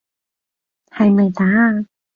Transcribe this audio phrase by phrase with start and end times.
[0.89, 1.85] 係咪打啊？